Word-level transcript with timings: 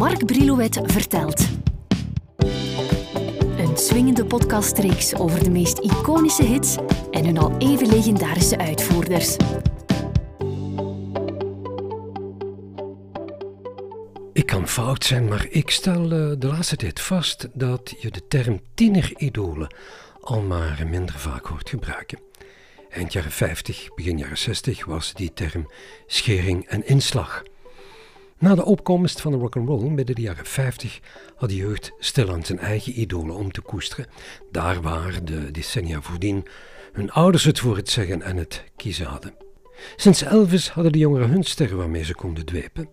Mark 0.00 0.26
Brilouet 0.26 0.80
vertelt. 0.82 1.48
Een 3.58 3.76
swingende 3.76 4.24
podcastreeks 4.24 5.14
over 5.14 5.44
de 5.44 5.50
meest 5.50 5.78
iconische 5.78 6.42
hits 6.42 6.76
en 7.10 7.24
hun 7.24 7.38
al 7.38 7.56
even 7.58 7.88
legendarische 7.88 8.58
uitvoerders. 8.58 9.36
Ik 14.32 14.46
kan 14.46 14.68
fout 14.68 15.04
zijn, 15.04 15.28
maar 15.28 15.46
ik 15.50 15.70
stel 15.70 16.02
eh, 16.02 16.32
de 16.38 16.46
laatste 16.46 16.76
tijd 16.76 17.00
vast 17.00 17.48
dat 17.52 17.94
je 17.98 18.10
de 18.10 18.26
term 18.28 18.60
tieneridolen 18.74 19.74
al 20.20 20.40
maar 20.40 20.86
minder 20.90 21.18
vaak 21.18 21.46
hoort 21.46 21.68
gebruiken. 21.68 22.18
Eind 22.90 23.12
jaren 23.12 23.32
50, 23.32 23.94
begin 23.94 24.18
jaren 24.18 24.38
60 24.38 24.84
was 24.84 25.14
die 25.14 25.32
term 25.32 25.70
schering 26.06 26.66
en 26.66 26.86
inslag. 26.86 27.42
Na 28.40 28.54
de 28.54 28.64
opkomst 28.64 29.20
van 29.20 29.32
de 29.32 29.38
rock'n'roll 29.38 29.90
midden 29.90 30.14
de 30.14 30.22
jaren 30.22 30.46
50 30.46 31.00
had 31.36 31.48
de 31.48 31.56
jeugd 31.56 31.92
stilaan 31.98 32.44
zijn 32.44 32.58
eigen 32.58 33.00
idolen 33.00 33.34
om 33.34 33.52
te 33.52 33.60
koesteren. 33.60 34.06
Daar 34.50 34.82
waar 34.82 35.24
de 35.24 35.50
decennia 35.50 36.00
voordien 36.00 36.46
hun 36.92 37.10
ouders 37.10 37.44
het 37.44 37.58
voor 37.58 37.76
het 37.76 37.90
zeggen 37.90 38.22
en 38.22 38.36
het 38.36 38.64
kiezen 38.76 39.06
hadden. 39.06 39.34
Sinds 39.96 40.22
Elvis 40.22 40.68
hadden 40.68 40.92
de 40.92 40.98
jongeren 40.98 41.30
hun 41.30 41.42
sterren 41.42 41.76
waarmee 41.76 42.04
ze 42.04 42.14
konden 42.14 42.46
dwepen. 42.46 42.88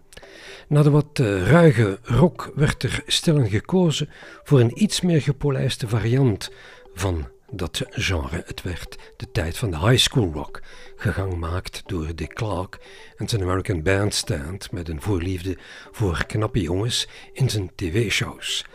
Na 0.68 0.84
de 0.84 0.90
wat 0.90 1.20
uh, 1.20 1.48
ruige 1.48 2.00
rock 2.02 2.52
werd 2.56 2.84
er 2.84 3.04
stilaan 3.06 3.50
gekozen 3.50 4.09
voor 4.44 4.59
een 4.59 4.84
iets 4.84 5.02
meer 5.02 5.22
gepolijste 5.22 5.88
variant 5.88 6.50
van 6.94 7.28
dat 7.52 7.82
genre 7.90 8.44
het 8.46 8.62
werd. 8.62 8.98
De 9.18 9.32
tijd 9.32 9.58
van 9.58 9.72
de 9.72 9.80
high 9.80 9.98
school 9.98 10.32
rock, 10.34 10.62
gegangmaakt 10.96 11.84
door 11.86 12.16
Dick 12.16 12.34
Clark 12.34 12.78
en 13.16 13.28
zijn 13.28 13.42
American 13.42 13.84
Bandstand 13.84 14.72
met 14.72 14.90
een 14.90 15.02
voorliefde 15.02 15.58
voor 15.92 16.25
knappe 16.25 16.62
jongens 16.62 17.08
in 17.34 17.50
zijn 17.50 17.72
tv-shows. 17.75 18.66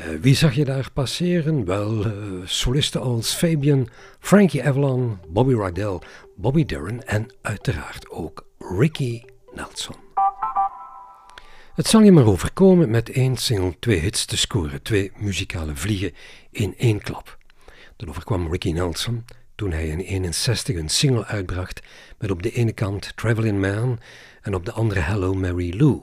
Uh, 0.00 0.06
wie 0.20 0.34
zag 0.34 0.54
je 0.54 0.64
daar 0.64 0.90
passeren? 0.92 1.64
Wel, 1.64 2.06
uh, 2.06 2.12
solisten 2.44 3.00
als 3.00 3.34
Fabian, 3.34 3.88
Frankie 4.20 4.64
Avalon, 4.64 5.18
Bobby 5.28 5.54
Rydell, 5.54 5.98
Bobby 6.36 6.64
Darin 6.64 7.02
en 7.02 7.32
uiteraard 7.42 8.10
ook 8.10 8.46
Ricky 8.58 9.22
Nelson. 9.54 9.96
Het 11.74 11.86
zal 11.86 12.02
je 12.02 12.12
maar 12.12 12.26
overkomen 12.26 12.90
met 12.90 13.10
één 13.10 13.36
single 13.36 13.78
twee 13.78 13.98
hits 13.98 14.24
te 14.24 14.36
scoren, 14.36 14.82
twee 14.82 15.12
muzikale 15.16 15.76
vliegen 15.76 16.12
in 16.50 16.74
één 16.76 17.00
klap. 17.00 17.40
Dat 18.02 18.10
overkwam 18.10 18.50
Ricky 18.50 18.72
Nelson 18.72 19.24
toen 19.54 19.70
hij 19.70 19.88
in 19.88 19.96
1961 19.96 20.76
een 20.76 20.88
single 20.88 21.24
uitbracht 21.24 21.80
met 22.18 22.30
op 22.30 22.42
de 22.42 22.52
ene 22.52 22.72
kant 22.72 23.12
Traveling 23.16 23.60
Man 23.60 24.00
en 24.40 24.54
op 24.54 24.64
de 24.64 24.72
andere 24.72 25.00
Hello 25.00 25.34
Mary 25.34 25.76
Lou. 25.76 26.00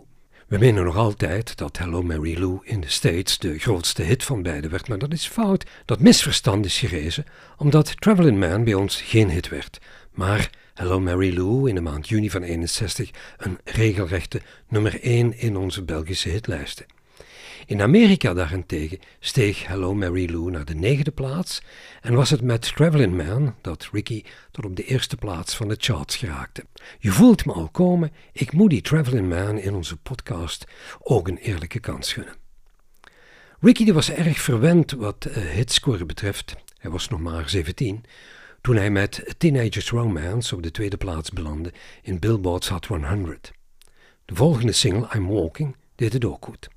We 0.48 0.58
menen 0.58 0.84
nog 0.84 0.96
altijd 0.96 1.58
dat 1.58 1.78
Hello 1.78 2.02
Mary 2.04 2.40
Lou 2.40 2.60
in 2.64 2.82
de 2.82 2.90
States 2.90 3.38
de 3.38 3.60
grootste 3.60 4.02
hit 4.02 4.24
van 4.24 4.42
beide 4.42 4.70
werd, 4.70 4.88
maar 4.88 4.98
dat 4.98 5.14
is 5.14 5.28
fout. 5.28 5.66
Dat 5.86 6.00
misverstand 6.00 6.66
is 6.66 6.80
gerezen 6.80 7.26
omdat 7.58 8.02
Traveling 8.02 8.40
Man 8.40 8.64
bij 8.64 8.74
ons 8.74 9.02
geen 9.02 9.30
hit 9.30 9.50
werd, 9.50 9.80
maar 10.12 10.50
Hello 10.74 11.00
Mary 11.00 11.38
Lou 11.38 11.70
in 11.70 11.76
de 11.76 11.82
maand 11.82 12.10
juni 12.10 12.30
van 12.30 12.44
61 12.44 13.10
een 13.38 13.58
regelrechte 13.64 14.42
nummer 14.68 15.02
1 15.02 15.40
in 15.40 15.58
onze 15.58 15.84
Belgische 15.84 16.30
hitlijsten. 16.30 16.86
In 17.66 17.82
Amerika 17.82 18.34
daarentegen 18.34 19.00
steeg 19.20 19.68
Hello 19.68 19.94
Mary 19.94 20.32
Lou 20.32 20.52
naar 20.52 20.66
de 20.66 20.76
negende 20.76 21.12
plaats 21.12 21.62
en 22.02 22.14
was 22.14 22.30
het 22.30 22.42
met 22.42 22.76
Traveling 22.76 23.18
Man 23.18 23.56
dat 23.62 23.90
Ricky 23.92 24.24
tot 24.52 24.66
op 24.66 24.76
de 24.76 24.84
eerste 24.84 25.18
plaats 25.18 25.56
van 25.56 25.68
de 25.68 25.76
charts 25.78 26.16
geraakte. 26.16 26.66
Je 27.00 27.12
voelt 27.12 27.46
me 27.46 27.54
al 27.54 27.70
komen, 27.70 28.12
ik 28.32 28.52
moet 28.52 28.70
die 28.70 28.82
Traveling 28.82 29.30
Man 29.30 29.58
in 29.58 29.74
onze 29.74 29.98
podcast 29.98 30.66
ook 31.00 31.28
een 31.28 31.38
eerlijke 31.38 31.80
kans 31.80 32.14
gunnen. 32.14 32.36
Ricky 33.60 33.84
die 33.84 33.94
was 33.94 34.12
erg 34.12 34.40
verwend 34.40 34.92
wat 34.92 35.26
uh, 35.28 35.36
hitscoren 35.36 36.08
betreft. 36.08 36.56
Hij 36.78 36.92
was 36.92 37.08
nog 37.08 37.20
maar 37.20 37.50
17 37.50 38.06
toen 38.62 38.76
hij 38.76 38.90
met 38.90 39.36
Teenagers 39.38 39.90
Romance 39.90 40.56
op 40.56 40.64
de 40.64 40.72
tweede 40.72 40.98
plaats 40.98 41.30
belandde 41.30 41.74
in 42.02 42.20
Billboard's 42.20 42.68
Hot 42.68 42.86
100. 42.86 43.52
De 44.26 44.36
volgende 44.36 44.72
single, 44.72 45.08
I'm 45.16 45.28
Walking, 45.28 45.76
deed 45.96 46.14
het 46.14 46.26
ook 46.26 46.46
goed. 46.46 46.70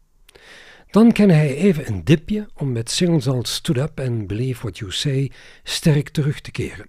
Dan 0.92 1.12
kende 1.12 1.34
hij 1.34 1.56
even 1.56 1.86
een 1.86 2.04
dipje 2.04 2.48
om 2.54 2.72
met 2.72 2.90
singles 2.90 3.28
als 3.28 3.54
Stood 3.54 3.76
Up 3.76 3.98
en 3.98 4.26
Believe 4.26 4.60
What 4.60 4.78
You 4.78 4.92
Say 4.92 5.30
sterk 5.62 6.08
terug 6.08 6.40
te 6.40 6.50
keren. 6.50 6.86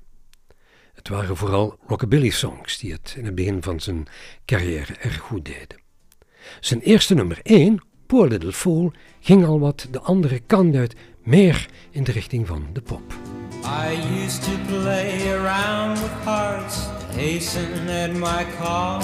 Het 0.94 1.08
waren 1.08 1.38
vooral 1.38 1.78
rockabilly 1.88 2.30
songs 2.30 2.78
die 2.78 2.92
het 2.92 3.14
in 3.18 3.26
het 3.26 3.36
begin 3.36 3.64
van 3.64 3.80
zijn 3.80 4.08
carrière 4.46 4.94
erg 4.94 5.18
goed 5.18 5.46
deden. 5.46 5.82
Zijn 6.60 6.82
eerste 6.82 7.14
nummer 7.14 7.40
1, 7.44 7.84
Poor 8.06 8.28
Little 8.28 8.54
Fool, 8.54 8.92
ging 9.20 9.46
al 9.46 9.60
wat 9.60 9.88
de 9.92 10.00
andere 10.00 10.40
kant 10.40 10.76
uit, 10.76 10.96
meer 11.22 11.68
in 11.92 12.04
de 12.04 12.12
richting 12.12 12.48
van 12.48 12.68
de 12.74 12.82
pop. 12.82 13.14
I 13.66 13.98
used 14.24 14.44
to 14.44 14.52
play 14.68 15.34
around 15.34 16.00
with 16.00 16.24
hearts, 16.24 16.76
hasten 17.16 17.88
at 17.88 18.12
my 18.12 18.46
call. 18.58 19.02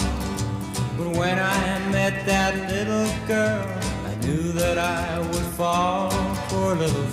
But 0.98 1.18
when 1.18 1.38
I 1.38 1.90
met 1.92 2.26
that 2.26 2.54
little 2.70 3.08
girl, 3.28 3.99
knew 4.30 4.52
that 4.54 4.78
I 4.78 5.20
would 5.20 5.48
fall, 5.58 6.12
poor 6.48 6.76
little. 6.76 7.04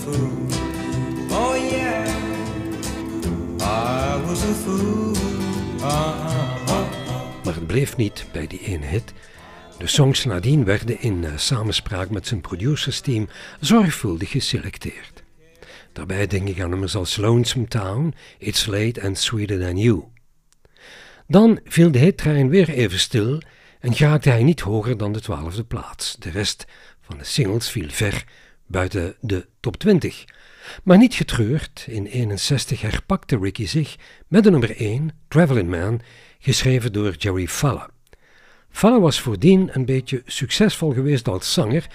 Oh 1.31 1.55
yeah, 1.71 2.07
I 3.61 4.21
was 4.27 4.43
a 4.43 4.55
fool. 4.55 5.15
Uh-huh. 5.77 6.45
Maar 7.45 7.55
het 7.55 7.67
bleef 7.67 7.97
niet 7.97 8.27
bij 8.33 8.47
die 8.47 8.61
ene 8.61 8.87
hit. 8.87 9.13
De 9.79 9.87
songs 9.87 10.25
nadien 10.25 10.65
werden 10.65 11.01
in 11.01 11.23
uh, 11.23 11.37
samenspraak 11.37 12.11
met 12.11 12.27
zijn 12.27 12.41
producersteam 12.41 13.29
zorgvuldig 13.61 14.31
geselecteerd. 14.31 15.23
Daarbij 15.93 16.27
denk 16.27 16.49
ik 16.49 16.61
aan 16.61 16.71
nummers 16.71 16.97
als 16.97 17.17
Lonesome 17.17 17.67
Town, 17.67 18.15
It's 18.39 18.67
Late 18.67 19.03
and 19.03 19.19
Sweeter 19.19 19.61
Than 19.61 19.77
You. 19.77 20.05
Dan 21.27 21.61
viel 21.65 21.91
de 21.91 21.99
hittrein 21.99 22.49
weer 22.49 22.69
even 22.69 22.99
stil 22.99 23.41
en 23.81 23.95
geraakte 23.95 24.29
hij 24.29 24.43
niet 24.43 24.61
hoger 24.61 24.97
dan 24.97 25.13
de 25.13 25.21
twaalfde 25.21 25.65
plaats. 25.65 26.17
De 26.19 26.31
rest 26.31 26.67
van 27.07 27.19
de 27.19 27.25
singles 27.25 27.71
viel 27.71 27.89
ver 27.89 28.25
buiten 28.67 29.15
de 29.21 29.47
top 29.61 29.77
20. 29.77 30.25
Maar 30.83 30.99
niet 30.99 31.15
getreurd, 31.15 31.85
in 31.89 32.07
61 32.07 32.81
herpakte 32.81 33.39
Ricky 33.39 33.67
zich 33.67 33.97
met 34.29 34.45
de 34.45 34.51
nummer 34.51 34.77
1, 34.77 35.11
Traveling 35.29 35.69
Man, 35.69 36.01
geschreven 36.39 36.93
door 36.93 37.15
Jerry 37.19 37.47
Falla. 37.47 37.91
Falla 38.71 39.01
was 39.01 39.21
voordien 39.21 39.71
een 39.73 39.85
beetje 39.85 40.23
succesvol 40.27 40.93
geweest 40.93 41.29
als 41.29 41.53
zanger, 41.53 41.87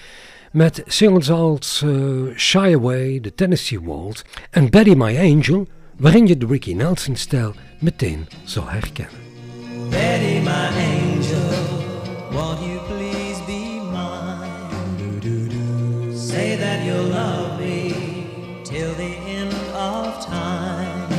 met 0.52 0.82
singles 0.86 1.30
als 1.30 1.82
uh, 1.84 2.36
Shy 2.36 2.72
Away, 2.74 3.20
The 3.20 3.34
Tennessee 3.34 3.80
Waltz 3.80 4.22
en 4.50 4.70
Betty 4.70 4.94
My 4.94 5.18
Angel, 5.18 5.68
waarin 5.96 6.26
je 6.26 6.36
de 6.36 6.46
Ricky 6.46 6.72
Nelson-stijl 6.72 7.54
meteen 7.78 8.28
zal 8.44 8.68
herkennen. 8.68 9.20
Say 16.32 16.56
that 16.56 16.82
you'll 16.86 17.10
love 17.10 17.60
me 17.60 17.92
till 18.64 18.94
the 18.94 19.12
end 19.38 19.52
of 19.74 20.24
time. 20.24 21.12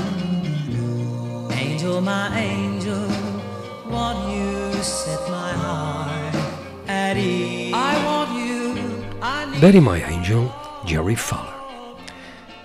Angel, 1.51 2.01
my 2.01 2.35
angel, 2.35 3.07
won't 3.91 4.19
you 4.34 4.73
set 4.81 5.22
my 5.29 5.52
heart 5.52 6.35
at 6.88 7.18
ease? 7.18 7.75
I 7.75 7.94
want 8.06 8.31
you, 8.40 8.73
I 9.22 9.46
need 9.52 9.62
Betty 9.62 9.79
My 9.79 10.03
Angel, 10.03 10.52
Jerry 10.85 11.16
Fowler. 11.16 11.53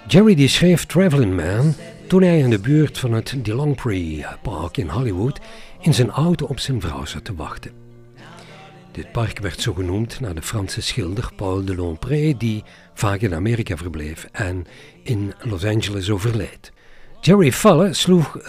Jerry 0.06 0.34
die 0.34 0.48
schreef 0.48 0.86
Traveling 0.86 1.36
Man 1.36 1.74
toen 2.06 2.22
hij 2.22 2.38
in 2.38 2.50
de 2.50 2.58
buurt 2.60 2.98
van 2.98 3.12
het 3.12 3.34
DeLongpre 3.42 4.24
Park 4.42 4.76
in 4.76 4.88
Hollywood 4.88 5.40
in 5.80 5.94
zijn 5.94 6.10
auto 6.10 6.46
op 6.46 6.58
zijn 6.58 6.80
vrouw 6.80 7.04
zat 7.04 7.24
te 7.24 7.34
wachten. 7.34 7.87
Dit 8.98 9.12
park 9.12 9.38
werd 9.38 9.60
zo 9.60 9.72
genoemd 9.72 10.20
naar 10.20 10.34
de 10.34 10.42
Franse 10.42 10.80
schilder 10.80 11.30
Paul 11.36 11.64
Delompré, 11.64 12.36
die 12.36 12.64
vaak 12.94 13.20
in 13.20 13.34
Amerika 13.34 13.76
verbleef 13.76 14.28
en 14.32 14.66
in 15.02 15.34
Los 15.40 15.64
Angeles 15.64 16.10
overleed. 16.10 16.72
Jerry 17.20 17.52
Falle 17.52 17.94
sloeg 17.94 18.36
uh, 18.36 18.46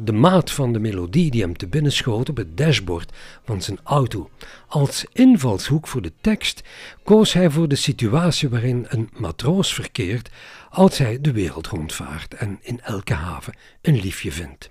de 0.00 0.12
maat 0.12 0.50
van 0.50 0.72
de 0.72 0.78
melodie 0.78 1.30
die 1.30 1.40
hem 1.40 1.56
te 1.56 1.68
binnen 1.68 1.92
schoot 1.92 2.28
op 2.28 2.36
het 2.36 2.56
dashboard 2.56 3.12
van 3.44 3.62
zijn 3.62 3.78
auto. 3.84 4.30
Als 4.68 5.06
invalshoek 5.12 5.86
voor 5.86 6.02
de 6.02 6.12
tekst 6.20 6.62
koos 7.04 7.32
hij 7.32 7.50
voor 7.50 7.68
de 7.68 7.76
situatie 7.76 8.48
waarin 8.48 8.86
een 8.88 9.10
matroos 9.12 9.74
verkeert 9.74 10.30
als 10.70 10.98
hij 10.98 11.20
de 11.20 11.32
wereld 11.32 11.66
rondvaart 11.66 12.34
en 12.34 12.58
in 12.62 12.80
elke 12.80 13.14
haven 13.14 13.54
een 13.82 14.00
liefje 14.00 14.32
vindt. 14.32 14.70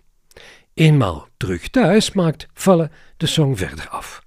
Eenmaal 0.74 1.28
terug 1.38 1.68
thuis 1.68 2.12
maakt 2.12 2.48
Falle 2.54 2.90
de 3.18 3.26
song 3.26 3.56
verder 3.58 3.90
af. 3.90 4.25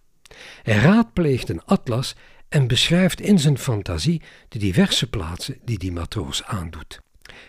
Hij 0.63 0.77
raadpleegt 0.77 1.49
een 1.49 1.65
atlas 1.65 2.15
en 2.49 2.67
beschrijft 2.67 3.21
in 3.21 3.39
zijn 3.39 3.59
fantasie 3.59 4.23
de 4.49 4.59
diverse 4.59 5.11
plaatsen 5.11 5.59
die 5.65 5.79
die 5.79 5.93
matroos 5.93 6.45
aandoet. 6.45 7.01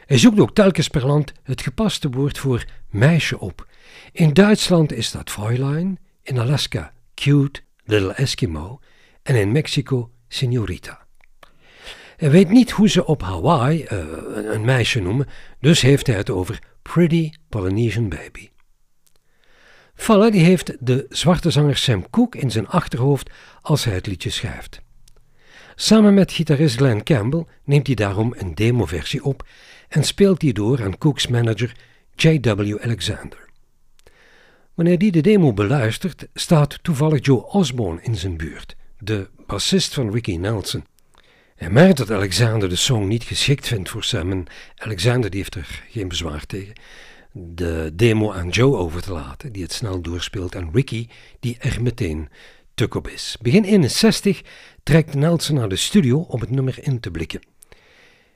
Hij 0.06 0.18
zoekt 0.18 0.40
ook 0.40 0.56
telkens 0.56 0.88
per 0.88 1.06
land 1.06 1.32
het 1.44 1.62
gepaste 1.62 2.10
woord 2.10 2.38
voor 2.38 2.66
meisje 2.90 3.40
op. 3.40 3.68
In 4.12 4.34
Duitsland 4.34 4.94
is 4.94 5.12
dat 5.12 5.32
Fräulein, 5.32 6.00
in 6.24 6.40
Alaska 6.40 6.94
cute 7.16 7.62
little 7.84 8.14
Eskimo 8.14 8.80
en 9.24 9.36
in 9.36 9.52
Mexico 9.52 10.12
Senorita. 10.28 11.08
Hij 12.18 12.32
weet 12.32 12.50
niet 12.50 12.72
hoe 12.72 12.90
ze 12.90 13.06
op 13.06 13.22
Hawaii 13.22 13.84
uh, 13.84 14.00
een 14.54 14.66
meisje 14.66 15.00
noemen, 15.00 15.28
dus 15.60 15.82
heeft 15.82 16.08
hij 16.08 16.16
het 16.16 16.30
over 16.30 16.60
Pretty 16.82 17.32
Polynesian 17.50 18.10
Baby. 18.10 18.50
Die 20.08 20.44
heeft 20.44 20.76
de 20.80 21.06
zwarte 21.10 21.50
zanger 21.50 21.78
Sam 21.78 22.10
Cooke 22.10 22.40
in 22.40 22.52
zijn 22.52 22.68
achterhoofd 22.68 23.30
als 23.62 23.84
hij 23.84 23.94
het 23.94 24.08
liedje 24.08 24.30
schrijft. 24.30 24.82
Samen 25.76 26.14
met 26.14 26.32
gitarist 26.32 26.76
Glenn 26.76 27.04
Campbell 27.04 27.46
neemt 27.64 27.88
hij 27.88 27.96
daarom 27.96 28.34
een 28.38 28.56
demoversie 28.56 29.24
op 29.24 29.48
en 29.88 30.04
speelt 30.04 30.40
die 30.40 30.54
door 30.54 30.84
aan 30.84 30.98
Cooks 30.98 31.28
manager 31.28 31.76
J.W. 32.16 32.78
Alexander. 32.82 33.50
Wanneer 34.74 34.98
die 34.98 35.12
de 35.12 35.22
demo 35.22 35.54
beluistert, 35.54 36.28
staat 36.34 36.84
toevallig 36.84 37.26
Joe 37.26 37.46
Osborne 37.46 38.02
in 38.02 38.16
zijn 38.16 38.38
buurt, 38.38 38.76
de 38.98 39.30
bassist 39.48 39.94
van 39.94 40.12
Ricky 40.12 40.36
Nelson. 40.36 40.86
Hij 41.56 41.70
merkt 41.70 41.98
dat 41.98 42.12
Alexander 42.12 42.70
de 42.70 42.76
song 42.76 43.08
niet 43.08 43.24
geschikt 43.24 43.68
vindt 43.68 43.90
voor 43.90 44.04
Sam 44.04 44.32
en 44.32 44.46
Alexander 44.76 45.30
die 45.30 45.40
heeft 45.40 45.56
er 45.56 45.84
geen 45.90 46.08
bezwaar 46.08 46.46
tegen 46.46 46.74
de 47.32 47.92
demo 47.94 48.32
aan 48.32 48.50
Joe 48.50 48.76
over 48.76 49.02
te 49.02 49.12
laten, 49.12 49.52
die 49.52 49.64
het 49.64 49.74
snel 49.74 50.02
doorspeelt, 50.02 50.56
en 50.56 50.70
Ricky, 50.74 51.08
die 51.40 51.58
er 51.60 51.82
meteen 51.82 52.30
tuk 52.74 52.96
op 52.96 53.08
is. 53.08 53.38
Begin 53.42 53.64
61 53.64 54.42
trekt 54.84 55.14
Nelson 55.14 55.56
naar 55.56 55.70
de 55.70 55.76
studio 55.76 56.20
om 56.20 56.40
het 56.40 56.50
nummer 56.50 56.78
in 56.82 57.00
te 57.00 57.12
blikken. 57.12 57.42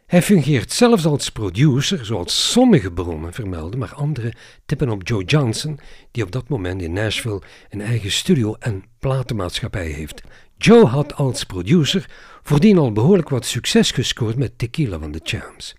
Hij 0.06 0.22
fungeert 0.22 0.72
zelfs 0.72 1.06
als 1.06 1.30
producer, 1.30 2.06
zoals 2.06 2.52
sommige 2.52 2.92
bronnen 2.92 3.34
vermelden, 3.34 3.80
maar 3.80 3.94
andere 3.94 4.34
tippen 4.66 4.90
op 4.90 5.08
Joe 5.08 5.24
Johnson, 5.24 5.80
die 6.12 6.24
op 6.24 6.32
dat 6.32 6.50
moment 6.50 6.82
in 6.82 6.94
Nashville 6.94 7.42
een 7.70 7.82
eigen 7.82 8.12
studio 8.12 8.56
en 8.60 8.84
platenmaatschappij 9.00 9.88
heeft. 9.88 10.22
Joe 10.58 10.86
had 10.86 11.16
als 11.16 11.44
producer 11.44 12.10
voordien 12.44 12.78
al 12.78 12.92
behoorlijk 12.92 13.30
wat 13.30 13.46
succes 13.46 13.92
gescoord 13.92 14.38
met 14.38 14.58
Tequila 14.58 15.00
van 15.00 15.12
de 15.12 15.20
Champs. 15.24 15.76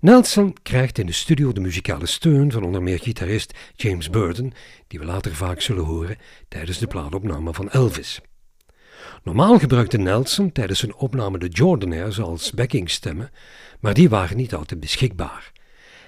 Nelson 0.00 0.56
krijgt 0.62 0.98
in 0.98 1.06
de 1.06 1.12
studio 1.12 1.52
de 1.52 1.60
muzikale 1.60 2.06
steun 2.06 2.52
van 2.52 2.62
onder 2.62 2.82
meer 2.82 2.98
gitarist 2.98 3.54
James 3.74 4.10
Burton, 4.10 4.52
die 4.86 4.98
we 4.98 5.04
later 5.04 5.34
vaak 5.34 5.60
zullen 5.60 5.84
horen 5.84 6.16
tijdens 6.48 6.78
de 6.78 6.86
plaatopname 6.86 7.54
van 7.54 7.70
Elvis. 7.70 8.20
Normaal 9.22 9.58
gebruikte 9.58 9.98
Nelson 9.98 10.52
tijdens 10.52 10.78
zijn 10.78 10.94
opname 10.94 11.38
de 11.38 11.48
Jordanaires 11.48 12.20
als 12.20 12.50
backingstemmen, 12.50 13.30
maar 13.80 13.94
die 13.94 14.08
waren 14.08 14.36
niet 14.36 14.54
altijd 14.54 14.80
beschikbaar. 14.80 15.52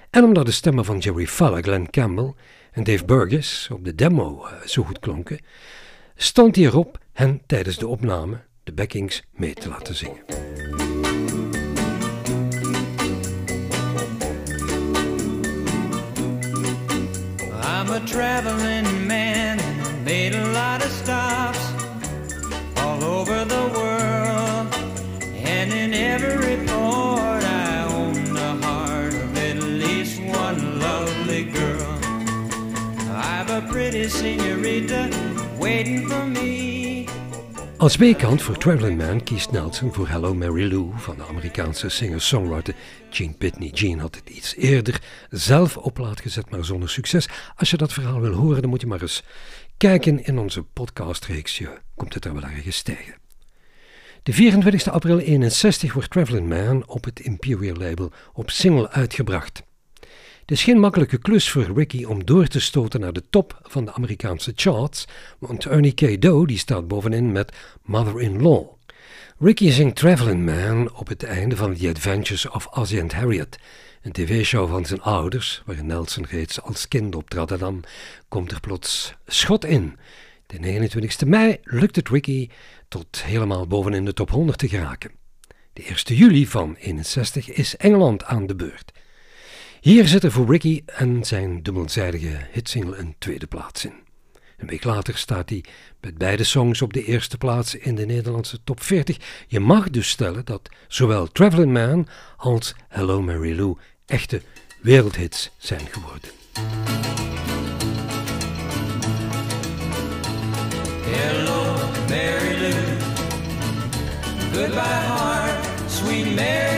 En 0.09 0.23
omdat 0.23 0.45
de 0.45 0.51
stemmen 0.51 0.85
van 0.85 0.97
Jerry 0.97 1.27
Fowler, 1.27 1.63
Glenn 1.63 1.89
Campbell 1.89 2.33
en 2.71 2.83
Dave 2.83 3.05
Burgess 3.05 3.69
op 3.69 3.85
de 3.85 3.95
demo 3.95 4.45
eh, 4.45 4.61
zo 4.65 4.83
goed 4.83 4.99
klonken, 4.99 5.39
stond 6.15 6.55
hij 6.55 6.65
erop 6.65 6.97
hen 7.13 7.41
tijdens 7.45 7.77
de 7.77 7.87
opname 7.87 8.41
de 8.63 8.73
backings 8.73 9.23
mee 9.31 9.53
te 9.53 9.69
laten 9.69 9.95
zingen. 9.95 10.52
Traveling 18.13 19.07
man, 19.07 19.57
made 20.05 20.35
a 20.35 20.45
lot 20.51 20.85
of 20.85 20.91
stops 20.91 21.57
all 22.77 23.03
over 23.03 23.43
the 23.43 23.65
world. 23.73 24.67
And 25.33 25.73
in 25.73 25.95
every 25.95 26.57
port, 26.67 27.43
I 27.43 27.87
own 27.91 28.23
the 28.35 28.51
heart 28.67 29.15
of 29.15 29.35
at 29.35 29.57
least 29.63 30.21
one 30.21 30.79
lovely 30.79 31.45
girl. 31.45 31.97
I've 33.09 33.49
a 33.49 33.61
pretty 33.71 34.07
senorita 34.07 35.09
waiting 35.57 36.07
for 36.07 36.23
me. 36.27 36.72
Als 37.83 37.97
B-kant 37.97 38.41
voor 38.41 38.57
Traveling 38.57 38.97
Man 38.97 39.23
kiest 39.23 39.51
Nelson 39.51 39.93
voor 39.93 40.07
Hello 40.07 40.33
Mary 40.33 40.71
Lou 40.71 40.91
van 40.95 41.15
de 41.17 41.23
Amerikaanse 41.23 41.89
singer-songwriter 41.89 42.75
Gene 43.09 43.33
Pitney. 43.33 43.71
Gene 43.73 44.01
had 44.01 44.15
het 44.15 44.29
iets 44.29 44.55
eerder 44.55 45.01
zelf 45.29 45.77
op 45.77 45.93
plaat 45.93 46.21
gezet, 46.21 46.49
maar 46.49 46.65
zonder 46.65 46.89
succes. 46.89 47.29
Als 47.55 47.69
je 47.69 47.77
dat 47.77 47.93
verhaal 47.93 48.19
wil 48.19 48.33
horen, 48.33 48.61
dan 48.61 48.69
moet 48.69 48.81
je 48.81 48.87
maar 48.87 49.01
eens 49.01 49.23
kijken 49.77 50.25
in 50.25 50.37
onze 50.37 50.63
podcastreeks. 50.63 51.57
Je 51.57 51.77
komt 51.95 52.13
het 52.13 52.25
er 52.25 52.33
wel 52.33 52.43
ergens 52.43 52.81
tegen. 52.81 53.15
De 54.23 54.33
24 54.33 54.91
april 54.91 55.19
61 55.19 55.93
wordt 55.93 56.09
Traveling 56.09 56.47
Man 56.49 56.87
op 56.87 57.03
het 57.03 57.19
Imperial 57.19 57.75
label 57.75 58.11
op 58.33 58.49
single 58.49 58.89
uitgebracht. 58.89 59.63
Het 60.43 60.51
is 60.51 60.63
geen 60.63 60.79
makkelijke 60.79 61.17
klus 61.17 61.49
voor 61.49 61.71
Ricky 61.75 62.03
om 62.03 62.25
door 62.25 62.47
te 62.47 62.59
stoten 62.59 62.99
naar 62.99 63.13
de 63.13 63.23
top 63.29 63.59
van 63.61 63.85
de 63.85 63.93
Amerikaanse 63.93 64.51
charts, 64.55 65.07
want 65.39 65.65
Ernie 65.65 65.93
K. 65.93 66.21
Doe 66.21 66.47
die 66.47 66.57
staat 66.57 66.87
bovenin 66.87 67.31
met 67.31 67.53
Mother-in-Law. 67.81 68.65
Ricky 69.39 69.69
zingt 69.69 69.95
Traveling 69.95 70.45
Man 70.45 70.93
op 70.93 71.07
het 71.07 71.23
einde 71.23 71.55
van 71.55 71.75
The 71.75 71.89
Adventures 71.89 72.49
of 72.49 72.67
Ozzie 72.67 73.01
and 73.01 73.13
Harriet, 73.13 73.59
een 74.01 74.11
tv-show 74.11 74.69
van 74.69 74.85
zijn 74.85 75.01
ouders, 75.01 75.61
waarin 75.65 75.85
Nelson 75.85 76.25
reeds 76.29 76.61
als 76.61 76.87
kind 76.87 77.15
optrad 77.15 77.51
en 77.51 77.59
dan 77.59 77.83
komt 78.27 78.51
er 78.51 78.59
plots 78.59 79.13
schot 79.25 79.65
in. 79.65 79.97
De 80.45 80.59
29 80.59 81.27
mei 81.27 81.57
lukt 81.63 81.95
het 81.95 82.09
Ricky 82.09 82.49
tot 82.87 83.23
helemaal 83.23 83.67
bovenin 83.67 84.05
de 84.05 84.13
top 84.13 84.29
100 84.29 84.57
te 84.57 84.67
geraken. 84.67 85.11
De 85.73 85.83
1 85.83 85.95
juli 86.15 86.47
van 86.47 86.75
61 86.75 87.49
is 87.51 87.77
Engeland 87.77 88.23
aan 88.23 88.47
de 88.47 88.55
beurt. 88.55 88.91
Hier 89.83 90.07
zit 90.07 90.25
voor 90.27 90.49
Ricky 90.49 90.81
en 90.85 91.23
zijn 91.23 91.63
dubbelzijdige 91.63 92.37
hitsingle 92.51 92.97
een 92.97 93.15
tweede 93.17 93.47
plaats 93.47 93.85
in. 93.85 93.93
Een 94.57 94.67
week 94.67 94.83
later 94.83 95.17
staat 95.17 95.49
hij 95.49 95.63
met 96.01 96.17
beide 96.17 96.43
songs 96.43 96.81
op 96.81 96.93
de 96.93 97.05
eerste 97.05 97.37
plaats 97.37 97.75
in 97.75 97.95
de 97.95 98.05
Nederlandse 98.05 98.63
top 98.63 98.83
40. 98.83 99.17
Je 99.47 99.59
mag 99.59 99.89
dus 99.89 100.09
stellen 100.09 100.45
dat 100.45 100.69
zowel 100.87 101.27
Traveling 101.27 101.71
Man 101.71 102.07
als 102.37 102.75
Hello 102.87 103.21
Mary 103.21 103.55
Lou 103.55 103.77
echte 104.05 104.41
wereldhits 104.81 105.51
zijn 105.57 105.87
geworden. 105.91 106.29
Hello 111.05 111.75
Mary 112.09 112.61
Lou, 112.61 112.99
goodbye 114.53 114.81
heart, 114.81 115.91
sweet 115.91 116.35
Mary 116.35 116.72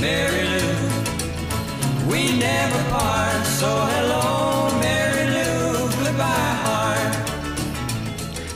Mary 0.00 0.44
Lou. 0.52 0.74
We 2.08 2.36
never 2.38 2.82
part, 2.90 3.46
so 3.46 3.66
hello, 3.66 4.68
Mary 4.78 5.26
Lou, 5.34 5.88
goodbye 5.88 6.54
heart. 6.64 7.28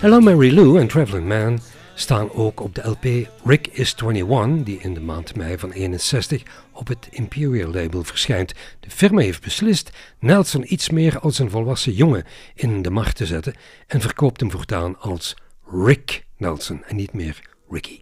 Hello, 0.00 0.20
Mary 0.20 0.50
Lou 0.50 0.78
en 0.78 0.86
Traveling 0.86 1.26
Man 1.26 1.58
staan 1.94 2.32
ook 2.32 2.60
op 2.60 2.74
de 2.74 2.88
LP 2.88 3.28
Rick 3.44 3.66
is 3.66 3.94
21, 4.02 4.64
die 4.64 4.78
in 4.78 4.94
de 4.94 5.00
maand 5.00 5.36
mei 5.36 5.58
van 5.58 5.70
61 5.72 6.42
op 6.72 6.88
het 6.88 7.08
Imperial 7.10 7.72
label 7.72 8.04
verschijnt. 8.04 8.52
De 8.80 8.90
firma 8.90 9.20
heeft 9.20 9.42
beslist 9.42 9.90
Nelson 10.18 10.72
iets 10.72 10.90
meer 10.90 11.18
als 11.18 11.38
een 11.38 11.50
volwassen 11.50 11.92
jongen 11.92 12.24
in 12.54 12.82
de 12.82 12.90
markt 12.90 13.16
te 13.16 13.26
zetten 13.26 13.54
en 13.86 14.00
verkoopt 14.00 14.40
hem 14.40 14.50
voortaan 14.50 14.98
als 14.98 15.36
Rick 15.72 16.24
Nelson 16.36 16.84
en 16.84 16.96
niet 16.96 17.12
meer 17.12 17.40
Ricky. 17.70 18.00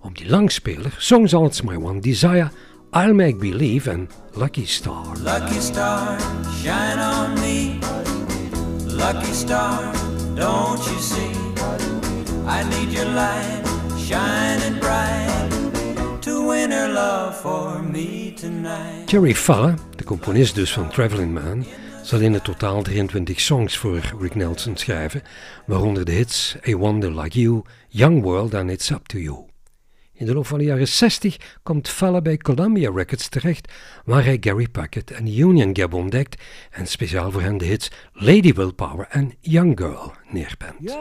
Op 0.00 0.18
die 0.18 0.28
langspeler 0.28 0.94
songs 0.98 1.34
als 1.34 1.62
My 1.62 1.74
One 1.74 2.00
Desire, 2.00 2.50
I'll 2.92 3.12
Make 3.12 3.36
Believe 3.36 3.90
en 3.90 4.08
Lucky 4.34 4.66
Star. 4.66 5.16
Lucky 5.22 5.60
Star, 5.60 6.20
shine 6.62 7.00
on 7.00 7.32
me. 7.40 7.78
Lucky 8.86 9.32
Star, 9.32 9.92
don't 10.34 10.84
you 10.84 11.00
see? 11.00 11.30
I 12.46 12.62
need 12.64 12.92
your 12.92 13.06
light, 13.06 13.66
shining 13.98 14.78
bright. 14.78 16.20
To 16.20 16.48
win 16.48 16.70
her 16.70 16.92
love 16.92 17.36
for 17.36 17.82
me 17.82 18.32
tonight. 18.34 19.10
Jerry 19.10 19.34
Falla, 19.34 19.74
de 19.96 20.04
componist 20.04 20.54
dus 20.54 20.72
van 20.72 20.88
Traveling 20.88 21.32
Man, 21.32 21.64
zal 22.02 22.20
in 22.20 22.32
het 22.32 22.44
totaal 22.44 22.82
23 22.82 23.40
songs 23.40 23.76
voor 23.76 24.00
Rick 24.20 24.34
Nelson 24.34 24.76
schrijven, 24.76 25.22
waaronder 25.66 26.04
de 26.04 26.12
hits 26.12 26.56
A 26.68 26.72
Wonder 26.72 27.20
Like 27.20 27.40
You, 27.40 27.62
Young 27.88 28.22
World 28.22 28.54
en 28.54 28.68
It's 28.68 28.90
Up 28.90 29.06
To 29.06 29.18
You. 29.18 29.47
In 30.18 30.26
de 30.26 30.34
loop 30.34 30.46
van 30.46 30.58
de 30.58 30.64
jaren 30.64 30.88
60 30.88 31.36
komt 31.62 31.88
Falla 31.88 32.20
bij 32.20 32.36
Columbia 32.36 32.90
Records 32.90 33.28
terecht, 33.28 33.72
waar 34.04 34.24
hij 34.24 34.36
Gary 34.40 34.68
Packett 34.68 35.10
en 35.10 35.38
Union 35.38 35.76
Gap 35.76 35.94
ontdekt 35.94 36.42
en 36.70 36.86
speciaal 36.86 37.30
voor 37.30 37.42
hen 37.42 37.58
de 37.58 37.64
hits 37.64 37.90
Lady 38.12 38.52
Willpower 38.52 39.06
en 39.10 39.32
Young 39.40 39.78
Girl 39.78 40.12
neerpent. 40.30 40.96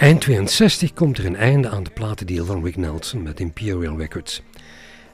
Eind 0.00 0.20
62 0.20 0.92
komt 0.92 1.18
er 1.18 1.26
een 1.26 1.36
einde 1.36 1.68
aan 1.68 1.82
de 1.82 1.90
platendeal 1.90 2.46
van 2.46 2.64
Rick 2.64 2.76
Nelson 2.76 3.22
met 3.22 3.40
Imperial 3.40 3.98
Records. 3.98 4.42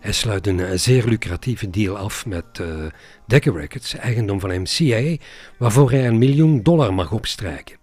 Hij 0.01 0.13
sluit 0.13 0.47
een 0.47 0.79
zeer 0.79 1.05
lucratieve 1.05 1.71
deal 1.71 1.99
af 1.99 2.27
met 2.27 2.45
uh, 2.61 2.87
Decca 3.27 3.53
Records, 3.53 3.95
eigendom 3.95 4.41
van 4.41 4.61
MCA, 4.61 5.25
waarvoor 5.59 5.91
hij 5.91 6.07
een 6.07 6.19
miljoen 6.19 6.63
dollar 6.63 6.95
mag 6.95 7.13
opstrijken. 7.13 7.77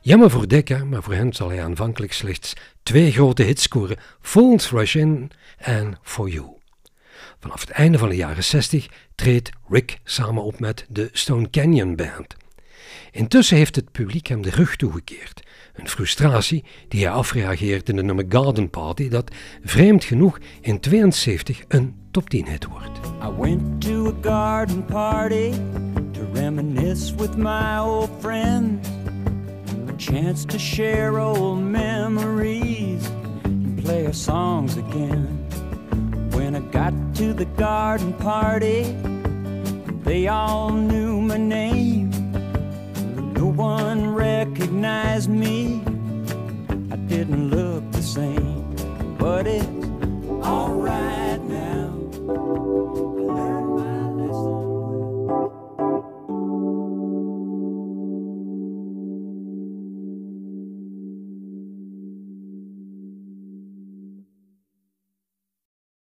Jammer 0.00 0.30
voor 0.30 0.48
Decca, 0.48 0.84
maar 0.84 1.02
voor 1.02 1.14
hen 1.14 1.32
zal 1.32 1.48
hij 1.48 1.64
aanvankelijk 1.64 2.12
slechts 2.12 2.52
twee 2.82 3.12
grote 3.12 3.42
hits 3.42 3.62
scoren: 3.62 3.96
Fools 4.20 4.70
Rush 4.70 4.94
In 4.94 5.30
en 5.58 5.98
For 6.02 6.28
You. 6.28 6.46
Vanaf 7.40 7.60
het 7.60 7.70
einde 7.70 7.98
van 7.98 8.08
de 8.08 8.16
jaren 8.16 8.44
60 8.44 8.88
treedt 9.14 9.50
Rick 9.68 9.98
samen 10.04 10.42
op 10.42 10.60
met 10.60 10.86
de 10.88 11.08
Stone 11.12 11.50
Canyon 11.50 11.96
Band. 11.96 12.39
Intussen 13.10 13.56
heeft 13.56 13.76
het 13.76 13.92
publiek 13.92 14.26
hem 14.26 14.42
de 14.42 14.50
rug 14.50 14.76
toegekeerd. 14.76 15.42
Een 15.74 15.88
frustratie 15.88 16.64
die 16.88 17.04
hij 17.04 17.12
afreageert 17.12 17.88
in 17.88 17.96
de 17.96 18.02
nummer 18.02 18.24
Garden 18.28 18.70
Party, 18.70 19.08
dat 19.08 19.30
vreemd 19.64 20.04
genoeg 20.04 20.38
in 20.60 20.80
72 20.80 21.64
een 21.68 21.94
top 22.10 22.30
10 22.30 22.46
hit 22.46 22.66
wordt. 22.66 22.98
I 23.22 23.40
went 23.40 23.80
to 23.80 24.06
a 24.06 24.14
garden 24.22 24.84
party 24.84 25.52
to 26.12 26.20
reminisce 26.32 27.14
with 27.14 27.36
my 27.36 27.78
old 27.78 28.10
friends. 28.20 28.88
A 29.88 29.94
chance 29.96 30.46
to 30.46 30.58
share 30.58 31.18
old 31.18 31.60
memories 31.62 33.08
and 33.44 33.82
play 33.82 34.04
our 34.04 34.14
songs 34.14 34.76
again. 34.76 35.46
When 36.30 36.54
I 36.54 36.62
got 36.70 36.92
to 37.12 37.34
the 37.34 37.46
garden 37.56 38.14
party, 38.14 38.84
they 40.04 40.28
all 40.28 40.70
knew 40.72 41.20
my 41.20 41.36
name. 41.36 41.69
Recognized 44.50 45.30
me. 45.30 45.80
I 46.90 46.96
didn't 46.96 47.50
look 47.50 47.88
the 47.92 48.02
same, 48.02 48.39